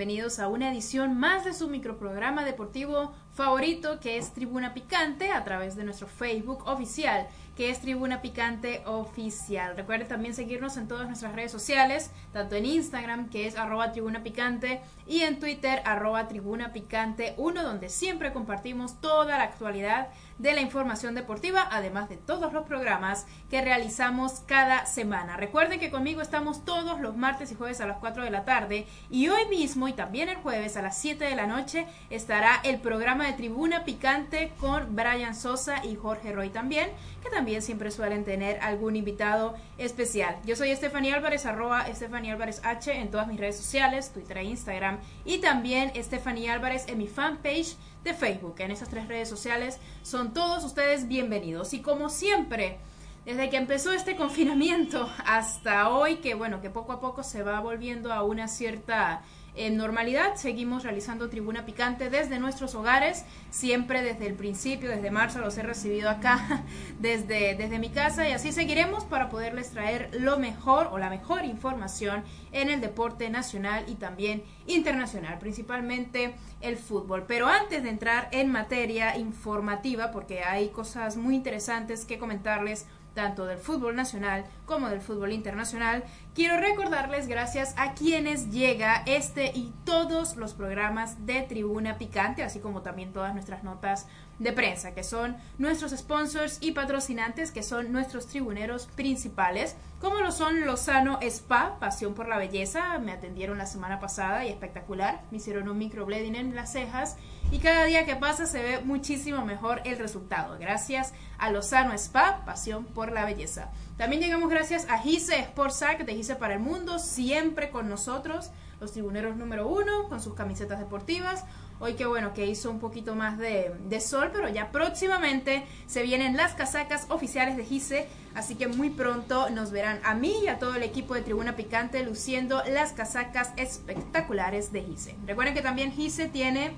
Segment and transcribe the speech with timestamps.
[0.00, 5.44] bienvenidos a una edición más de su microprograma deportivo favorito que es Tribuna Picante a
[5.44, 7.26] través de nuestro Facebook oficial
[7.60, 9.76] que es Tribuna Picante Oficial.
[9.76, 14.22] Recuerden también seguirnos en todas nuestras redes sociales, tanto en Instagram que es arroba Tribuna
[14.22, 20.54] Picante y en Twitter arroba Tribuna Picante 1 donde siempre compartimos toda la actualidad de
[20.54, 25.36] la información deportiva, además de todos los programas que realizamos cada semana.
[25.36, 28.86] Recuerden que conmigo estamos todos los martes y jueves a las 4 de la tarde
[29.10, 32.80] y hoy mismo y también el jueves a las 7 de la noche estará el
[32.80, 36.90] programa de Tribuna Picante con Brian Sosa y Jorge Roy también,
[37.22, 40.36] que también siempre suelen tener algún invitado especial.
[40.44, 44.44] Yo soy Estefanía Álvarez, arroba Estefanía Álvarez H en todas mis redes sociales, Twitter e
[44.44, 48.56] Instagram, y también Estefanía Álvarez en mi fanpage de Facebook.
[48.58, 51.74] En esas tres redes sociales son todos ustedes bienvenidos.
[51.74, 52.78] Y como siempre,
[53.24, 57.60] desde que empezó este confinamiento hasta hoy, que bueno, que poco a poco se va
[57.60, 59.22] volviendo a una cierta
[59.54, 65.40] en normalidad seguimos realizando Tribuna Picante desde nuestros hogares, siempre desde el principio, desde marzo
[65.40, 66.64] los he recibido acá
[67.00, 71.44] desde, desde mi casa y así seguiremos para poderles traer lo mejor o la mejor
[71.44, 77.24] información en el deporte nacional y también internacional, principalmente el fútbol.
[77.26, 83.44] Pero antes de entrar en materia informativa, porque hay cosas muy interesantes que comentarles, tanto
[83.44, 89.72] del fútbol nacional como del fútbol internacional, quiero recordarles gracias a quienes llega este y
[89.84, 94.06] todos los programas de Tribuna Picante, así como también todas nuestras notas
[94.38, 100.32] de prensa, que son nuestros sponsors y patrocinantes, que son nuestros tribuneros principales, como lo
[100.32, 105.36] son Lozano Spa, Pasión por la Belleza, me atendieron la semana pasada y espectacular, me
[105.36, 107.16] hicieron un microblading en las cejas
[107.52, 112.42] y cada día que pasa se ve muchísimo mejor el resultado, gracias a Lozano Spa,
[112.46, 113.70] Pasión por la Belleza.
[113.98, 118.92] También llegamos gracias a Gise Sportsac de Gise para el Mundo, siempre con nosotros, los
[118.92, 121.46] tribuneros número uno, con sus camisetas deportivas,
[121.82, 126.36] Hoy que bueno, que hizo un poquito más de, sol, pero ya próximamente se vienen
[126.36, 130.58] las casacas oficiales de Gise, así que muy pronto nos verán a mí y a
[130.58, 135.16] todo el equipo de Tribuna Picante luciendo las casacas espectaculares de Gise.
[135.26, 136.72] Recuerden que también Gise tiene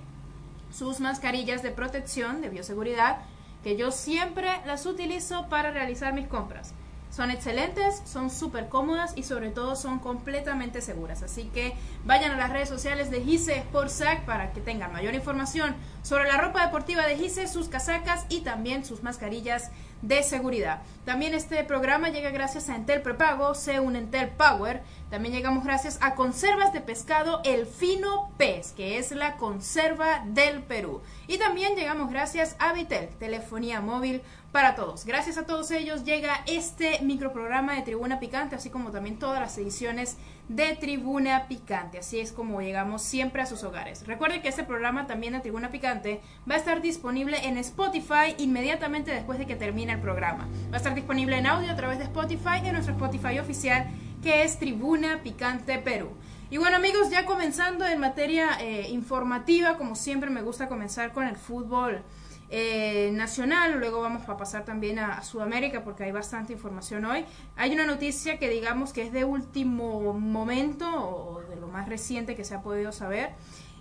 [0.73, 3.23] sus mascarillas de protección, de bioseguridad,
[3.65, 6.75] que yo siempre las utilizo para realizar mis compras.
[7.13, 11.23] Son excelentes, son súper cómodas y sobre todo son completamente seguras.
[11.23, 11.75] Así que
[12.07, 16.39] vayan a las redes sociales de Gise Sportsac para que tengan mayor información sobre la
[16.39, 19.71] ropa deportiva de Gise, sus casacas y también sus mascarillas
[20.03, 20.83] de seguridad.
[21.05, 24.83] También este programa llega gracias a Entel Prepago, C un Entel Power.
[25.11, 30.63] También llegamos gracias a Conservas de Pescado El Fino Pez, que es la conserva del
[30.63, 31.01] Perú.
[31.27, 35.07] Y también llegamos gracias a Vitel, telefonía móvil para todos.
[35.07, 39.57] Gracias a todos ellos llega este microprograma de Tribuna Picante, así como también todas las
[39.59, 41.99] ediciones de Tribuna Picante.
[41.99, 44.07] Así es como llegamos siempre a sus hogares.
[44.07, 46.21] Recuerden que este programa también de Tribuna Picante
[46.51, 50.49] va a estar disponible en Spotify inmediatamente después de que termine el programa.
[50.71, 53.89] Va a estar disponible en audio a través de Spotify en nuestro Spotify oficial
[54.23, 56.11] que es Tribuna Picante Perú.
[56.51, 61.27] Y bueno amigos, ya comenzando en materia eh, informativa, como siempre me gusta comenzar con
[61.27, 62.03] el fútbol
[62.55, 67.25] eh, nacional, luego vamos a pasar también a, Sudamérica porque hay bastante información hoy.
[67.57, 72.37] Hay una noticia que digamos que es de último momento o de lo más reciente
[72.37, 73.31] que se ha podido saber.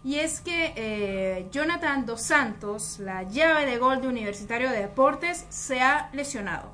[0.05, 5.45] Y es que eh, Jonathan Dos Santos, la llave de gol de Universitario de Deportes,
[5.49, 6.71] se ha lesionado.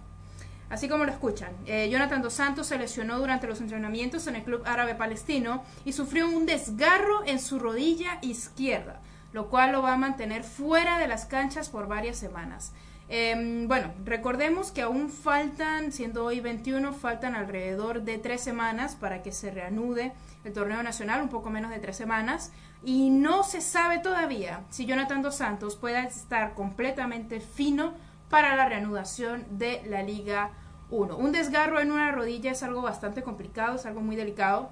[0.69, 4.43] Así como lo escuchan, eh, Jonathan Dos Santos se lesionó durante los entrenamientos en el
[4.43, 9.01] Club Árabe Palestino y sufrió un desgarro en su rodilla izquierda
[9.37, 12.73] lo cual lo va a mantener fuera de las canchas por varias semanas.
[13.07, 19.21] Em, bueno, recordemos que aún faltan, siendo hoy 21, faltan alrededor de tres semanas para
[19.21, 20.11] que se reanude
[20.43, 22.51] el torneo nacional, un poco menos de tres semanas,
[22.83, 27.93] y no se sabe todavía si Jonathan Dos Santos pueda estar completamente fino
[28.31, 30.49] para la reanudación de la Liga
[30.89, 31.15] 1.
[31.15, 34.71] Un desgarro en una rodilla es algo bastante complicado, es algo muy delicado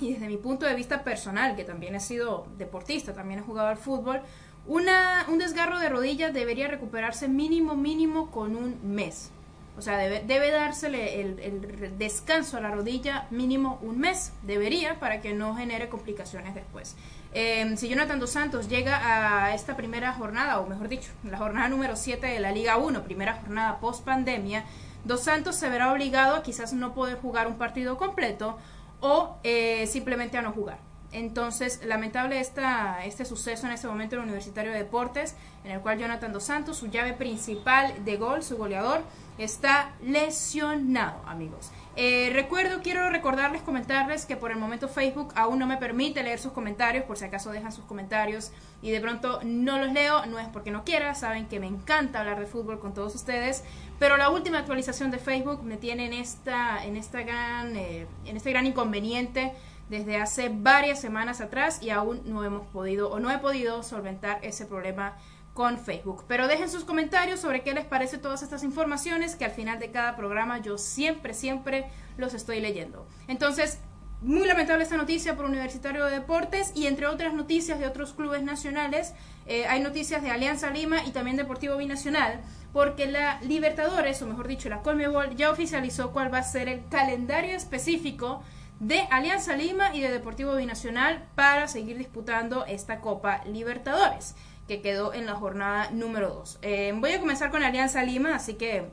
[0.00, 3.68] y desde mi punto de vista personal, que también he sido deportista, también he jugado
[3.68, 4.20] al fútbol,
[4.66, 9.30] una, un desgarro de rodillas debería recuperarse mínimo, mínimo con un mes.
[9.78, 15.20] O sea, debe, debe dársele el, descanso a la rodilla mínimo un mes, debería, para
[15.20, 16.96] que no genere complicaciones después.
[17.32, 21.68] Eh, si Jonathan Dos Santos llega a esta primera jornada, o mejor dicho, la jornada
[21.68, 24.64] número 7 de la Liga 1, primera jornada post pandemia,
[25.04, 28.58] Dos Santos se verá obligado a quizás no poder jugar un partido completo
[29.00, 30.78] o eh, simplemente a no jugar.
[31.10, 35.98] Entonces, lamentable este suceso en este momento en el Universitario de Deportes, en el cual
[35.98, 39.02] Jonathan Dos Santos, su llave principal de gol, su goleador,
[39.38, 41.70] está lesionado, amigos.
[42.00, 46.38] Eh, recuerdo, quiero recordarles, comentarles que por el momento Facebook aún no me permite leer
[46.38, 48.52] sus comentarios, por si acaso dejan sus comentarios
[48.82, 52.20] y de pronto no los leo, no es porque no quiera, saben que me encanta
[52.20, 53.64] hablar de fútbol con todos ustedes,
[53.98, 58.36] pero la última actualización de Facebook me tiene en esta, en esta gran, eh, en
[58.36, 59.52] este gran inconveniente
[59.88, 64.38] desde hace varias semanas atrás y aún no hemos podido o no he podido solventar
[64.42, 65.16] ese problema
[65.58, 66.24] con Facebook.
[66.28, 69.90] Pero dejen sus comentarios sobre qué les parece todas estas informaciones que al final de
[69.90, 73.08] cada programa yo siempre, siempre los estoy leyendo.
[73.26, 73.80] Entonces,
[74.22, 78.44] muy lamentable esta noticia por Universitario de Deportes y entre otras noticias de otros clubes
[78.44, 79.14] nacionales,
[79.46, 82.40] eh, hay noticias de Alianza Lima y también Deportivo Binacional,
[82.72, 86.86] porque la Libertadores, o mejor dicho, la Colmebol, ya oficializó cuál va a ser el
[86.88, 88.44] calendario específico
[88.78, 94.36] de Alianza Lima y de Deportivo Binacional para seguir disputando esta Copa Libertadores
[94.68, 96.58] que quedó en la jornada número 2.
[96.62, 98.84] Eh, voy a comenzar con Alianza Lima, así que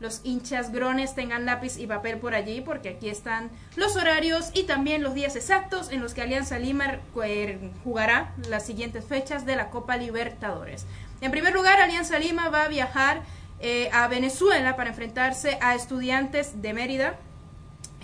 [0.00, 4.64] los hinchas grones tengan lápiz y papel por allí, porque aquí están los horarios y
[4.64, 7.00] también los días exactos en los que Alianza Lima
[7.82, 10.86] jugará las siguientes fechas de la Copa Libertadores.
[11.20, 13.22] En primer lugar, Alianza Lima va a viajar
[13.60, 17.18] eh, a Venezuela para enfrentarse a estudiantes de Mérida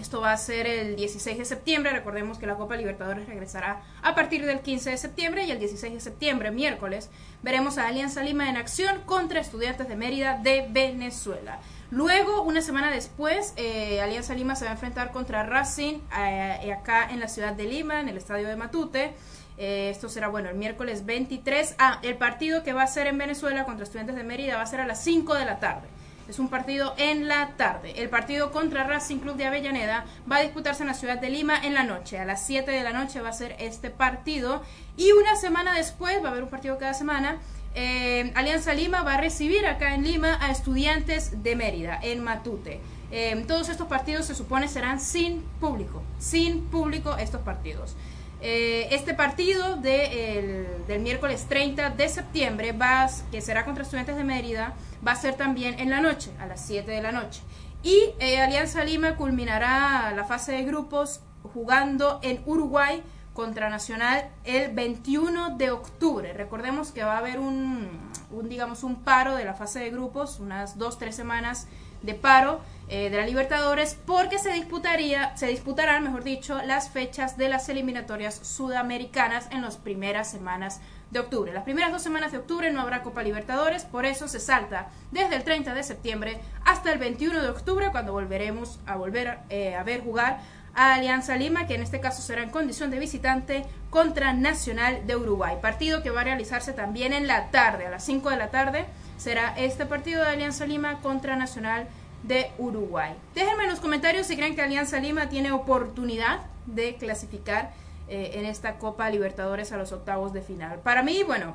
[0.01, 1.93] esto va a ser el 16 de septiembre.
[1.93, 5.93] Recordemos que la Copa Libertadores regresará a partir del 15 de septiembre y el 16
[5.93, 7.11] de septiembre, miércoles,
[7.43, 11.61] veremos a Alianza Lima en acción contra Estudiantes de Mérida de Venezuela.
[11.91, 17.11] Luego, una semana después, eh, Alianza Lima se va a enfrentar contra Racing eh, acá
[17.11, 19.13] en la ciudad de Lima, en el estadio de Matute.
[19.59, 21.75] Eh, esto será, bueno, el miércoles 23.
[21.79, 24.67] Ah, el partido que va a ser en Venezuela contra Estudiantes de Mérida va a
[24.67, 25.89] ser a las 5 de la tarde.
[26.31, 28.01] Es un partido en la tarde.
[28.01, 31.59] El partido contra Racing Club de Avellaneda va a disputarse en la ciudad de Lima
[31.61, 32.21] en la noche.
[32.21, 34.63] A las 7 de la noche va a ser este partido.
[34.97, 37.39] Y una semana después, va a haber un partido cada semana,
[37.75, 42.81] eh, Alianza Lima va a recibir acá en Lima a estudiantes de Mérida, en Matute.
[43.11, 47.97] Eh, todos estos partidos se supone serán sin público, sin público estos partidos.
[48.43, 54.75] Eh, este partido del miércoles 30 de septiembre, va, que será contra estudiantes de Mérida,
[55.07, 57.43] va a ser también en la noche, a las 7 de la noche.
[57.83, 61.21] Y eh, Alianza Lima culminará la fase de grupos
[61.55, 63.03] jugando en Uruguay
[63.35, 66.33] contra Nacional el 21 de octubre.
[66.33, 67.89] Recordemos que va a haber un,
[68.31, 71.67] un digamos, un paro de la fase de grupos, unas dos, tres semanas
[72.03, 77.37] de paro eh, de la Libertadores porque se disputaría, se disputarán, mejor dicho, las fechas
[77.37, 80.81] de las eliminatorias sudamericanas en las primeras semanas
[81.11, 81.53] de octubre.
[81.53, 85.37] Las primeras dos semanas de octubre no habrá Copa Libertadores, por eso se salta desde
[85.37, 89.83] el 30 de septiembre hasta el 21 de octubre, cuando volveremos a volver eh, a
[89.83, 90.41] ver jugar
[90.75, 95.17] a Alianza Lima, que en este caso será en condición de visitante contra Nacional de
[95.17, 95.59] Uruguay.
[95.61, 98.87] Partido que va a realizarse también en la tarde, a las 5 de la tarde,
[99.21, 101.87] será este partido de Alianza Lima contra Nacional
[102.23, 103.15] de Uruguay.
[103.35, 107.73] Déjenme en los comentarios si creen que Alianza Lima tiene oportunidad de clasificar
[108.09, 110.79] eh, en esta Copa Libertadores a los octavos de final.
[110.79, 111.55] Para mí, bueno,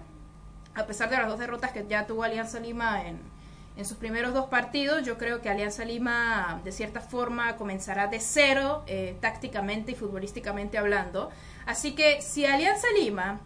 [0.75, 3.19] a pesar de las dos derrotas que ya tuvo Alianza Lima en,
[3.83, 8.83] sus primeros dos partidos, yo creo que Alianza Lima de cierta forma comenzará de cero
[8.87, 11.29] eh, tácticamente y futbolísticamente hablando.
[11.65, 13.41] Así que si Alianza Lima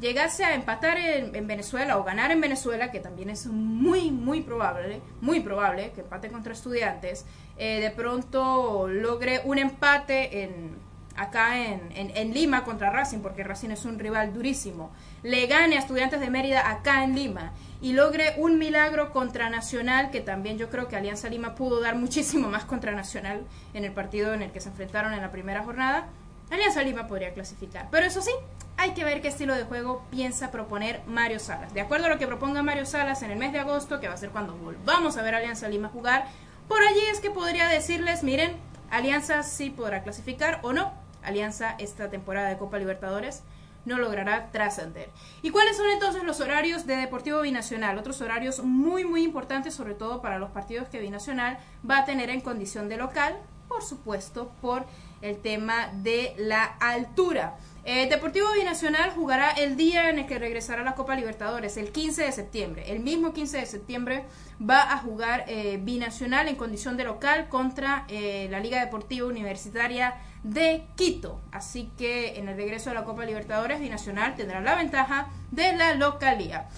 [0.00, 5.00] llegase a empatar en, Venezuela o ganar en Venezuela, que también es muy, muy probable,
[5.20, 7.24] muy probable que empate contra estudiantes,
[7.56, 10.76] eh, de pronto logre un empate en,
[11.16, 14.90] acá en, Lima contra Racing, porque Racing es un rival durísimo,
[15.22, 20.10] le gane a Estudiantes de Mérida acá en Lima y logre un milagro contra Nacional,
[20.10, 23.92] que también yo creo que Alianza Lima pudo dar muchísimo más contra Nacional en el
[23.92, 26.08] partido en el que se enfrentaron en la primera jornada,
[26.50, 27.88] Alianza Lima podría clasificar.
[27.90, 28.32] Pero eso sí,
[28.76, 31.72] hay que ver qué estilo de juego piensa proponer Mario Salas.
[31.74, 34.14] De acuerdo a lo que proponga Mario Salas en el mes de agosto, que va
[34.14, 36.26] a ser cuando volvamos a ver Alianza Lima jugar,
[36.68, 38.56] por allí es que podría decirles, miren,
[38.90, 40.92] Alianza sí podrá clasificar o no.
[41.22, 43.42] Alianza esta temporada de Copa Libertadores
[43.84, 45.10] no logrará trascender.
[45.42, 47.98] ¿Y cuáles son entonces los horarios de Deportivo Binacional?
[47.98, 51.58] Otros horarios muy muy importantes, sobre todo para los partidos que Binacional
[51.88, 53.38] va a tener en condición de local,
[53.74, 54.86] por supuesto, por
[55.20, 57.56] el tema de la altura.
[57.84, 61.90] Eh, Deportivo Binacional jugará el día en el que regresará a la Copa Libertadores, el
[61.90, 62.84] 15 de septiembre.
[62.92, 64.24] El mismo 15 de septiembre
[64.60, 70.14] va a jugar eh, Binacional en condición de local contra eh, la Liga Deportiva Universitaria
[70.44, 71.40] de Quito.
[71.50, 75.94] Así que en el regreso a la Copa Libertadores, Binacional tendrá la ventaja de la
[75.94, 76.68] localía.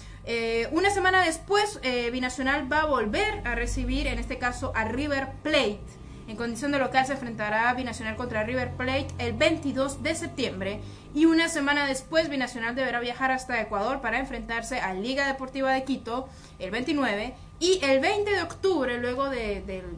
[0.71, 1.79] una semana después,
[2.11, 5.79] Binacional va a volver a recibir, en este caso, a River Plate
[6.27, 10.81] en condición de local se enfrentará Binacional contra River Plate el 22 de septiembre
[11.13, 15.85] y una semana después Binacional deberá viajar hasta Ecuador para enfrentarse a Liga Deportiva de
[15.85, 16.27] Quito
[16.59, 19.97] el 29 Y el 20 de octubre, luego del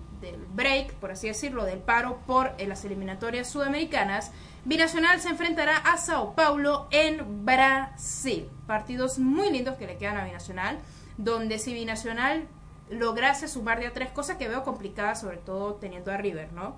[0.53, 4.31] break, por así decirlo, del paro por eh, las eliminatorias sudamericanas,
[4.65, 8.47] Binacional se enfrentará a Sao Paulo en Brasil.
[8.67, 10.77] Partidos muy lindos que le quedan a Binacional,
[11.17, 12.47] donde si Binacional
[12.89, 16.75] lograse sumar de a tres, cosas que veo complicadas, sobre todo teniendo a River, ¿no?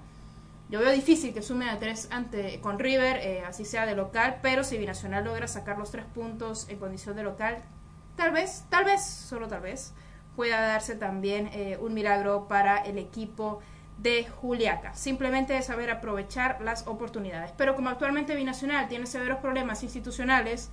[0.69, 4.39] Yo veo difícil que sume a tres ante, con River, eh, así sea de local,
[4.41, 7.57] pero si Binacional logra sacar los tres puntos en condición de local,
[8.15, 9.93] tal vez, tal vez, solo tal vez,
[10.35, 13.59] pueda darse también eh, un milagro para el equipo
[13.97, 14.93] de Juliaca.
[14.93, 17.51] Simplemente es saber aprovechar las oportunidades.
[17.57, 20.71] Pero como actualmente Binacional tiene severos problemas institucionales,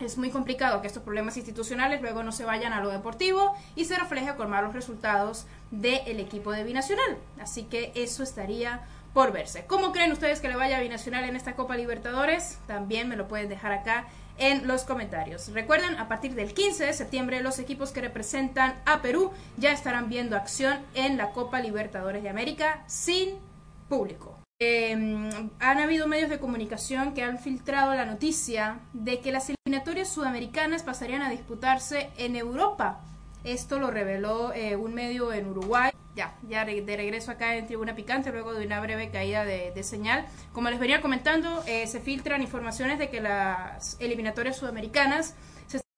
[0.00, 3.84] es muy complicado que estos problemas institucionales luego no se vayan a lo deportivo y
[3.84, 7.18] se refleje con malos resultados del equipo de Binacional.
[7.40, 9.64] Así que eso estaría por verse.
[9.66, 12.58] ¿Cómo creen ustedes que le vaya a Binacional en esta Copa Libertadores?
[12.66, 14.06] También me lo pueden dejar acá
[14.38, 15.52] en los comentarios.
[15.52, 20.08] Recuerden, a partir del 15 de septiembre los equipos que representan a Perú ya estarán
[20.08, 23.30] viendo acción en la Copa Libertadores de América sin
[23.88, 24.38] público.
[24.60, 30.08] Em, han habido medios de comunicación que han filtrado la noticia de que las eliminatorias
[30.08, 33.00] sudamericanas pasarían a disputarse en Europa.
[33.44, 35.90] Esto lo reveló eh, un medio en Uruguay.
[36.16, 40.24] Ya, ya de regreso acá en Tribuna Picante, luego de una breve caída de, señal.
[40.54, 45.34] Como les venía comentando, eh, se filtran informaciones de que las eliminatorias sudamericanas,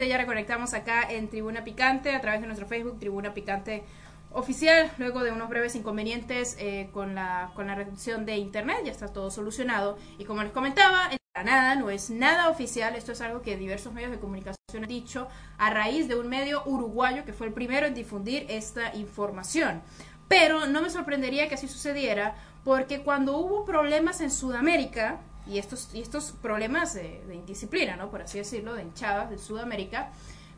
[0.00, 3.84] ya reconectamos acá en Tribuna Picante a través de nuestro Facebook, Tribuna Picante
[4.32, 8.90] oficial, luego de unos breves inconvenientes eh, con, la, con la reducción de internet, ya
[8.90, 9.96] está todo solucionado.
[10.18, 13.92] Y como les comentaba, en nada, no es nada oficial, esto es algo que diversos
[13.92, 17.86] medios de comunicación han dicho a raíz de un medio uruguayo que fue el primero
[17.86, 19.82] en difundir esta información.
[20.28, 25.90] Pero no me sorprendería que así sucediera, porque cuando hubo problemas en Sudamérica, y estos,
[25.94, 28.10] y estos problemas de, indisciplina, ¿no?
[28.10, 30.10] por así decirlo, de hinchadas de Sudamérica,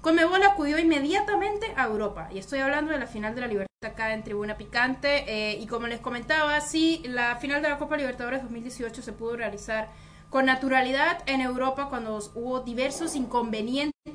[0.03, 2.29] Conmebol acudió inmediatamente a Europa.
[2.33, 5.25] Y estoy hablando de la final de la Libertad acá en Tribuna Picante.
[5.29, 9.37] Eh, y como les comentaba, sí, la final de la Copa Libertadores 2018 se pudo
[9.37, 9.89] realizar
[10.33, 14.15] con naturalidad en Europa cuando hubo diversos inconvenientes en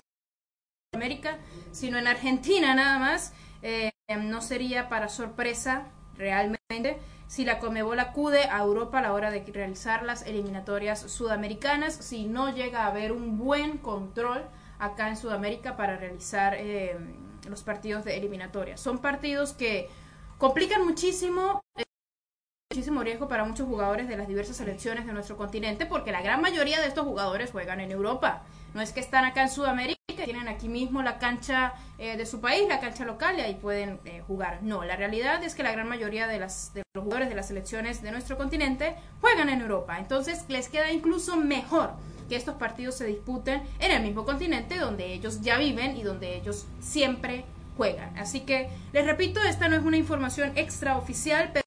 [0.95, 1.38] América,
[1.71, 3.33] sino en Argentina nada más.
[3.62, 6.97] Eh, no sería para sorpresa realmente
[7.27, 12.25] si la Comebol acude a Europa a la hora de realizar las eliminatorias sudamericanas, si
[12.25, 14.43] no llega a haber un buen control
[14.79, 16.97] acá en Sudamérica para realizar eh,
[17.47, 18.75] los partidos de eliminatoria.
[18.77, 19.88] Son partidos que
[20.39, 21.62] complican muchísimo,
[22.77, 26.41] muchísimo riesgo para muchos jugadores de las diversas selecciones de nuestro continente, porque la gran
[26.41, 28.43] mayoría de estos jugadores juegan en Europa.
[28.75, 32.39] No es que están acá en Sudamérica, tienen aquí mismo la cancha eh, de su
[32.39, 34.59] país, la cancha local, y ahí pueden jugar.
[34.62, 37.47] No, la realidad es que la gran mayoría de, las, de los jugadores de las
[37.47, 39.97] selecciones de nuestro continente juegan en Europa.
[39.97, 41.93] Entonces les queda incluso mejor
[42.29, 46.36] que estos partidos se disputen en el mismo continente donde ellos ya viven y donde
[46.36, 47.43] ellos siempre
[47.75, 48.15] juegan.
[48.19, 51.66] Así que les repito, esta no es una información extraoficial, pero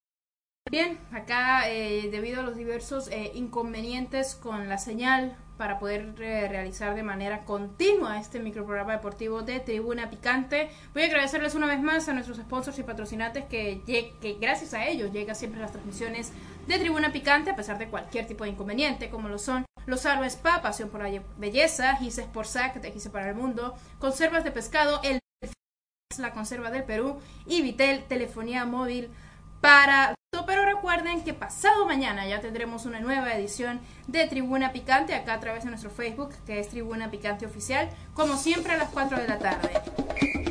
[0.71, 6.49] bien, acá eh, debido a los diversos eh, inconvenientes con la señal para poder eh,
[6.49, 10.71] realizar de manera continua este microprograma deportivo de Tribuna Picante.
[10.95, 14.87] Voy a agradecerles una vez más a nuestros sponsors y patrocinantes que, que gracias a
[14.87, 16.33] ellos llega siempre las transmisiones
[16.67, 20.25] de Tribuna Picante a pesar de cualquier tipo de inconveniente como lo son los Aro
[20.25, 25.00] Spa, Pasión por la Belleza, Gises por Sac, de para el Mundo, Conservas de Pescado,
[25.03, 25.19] El
[26.19, 29.11] la Conserva del Perú y Vitel Telefonía Móvil
[29.61, 30.15] para
[30.47, 35.40] pero recuerden que pasado mañana ya tendremos una nueva edición de Tribuna Picante acá a
[35.40, 39.28] través de nuestro Facebook, que es Tribuna Picante Oficial, como siempre a las 4 de
[39.28, 40.50] la tarde.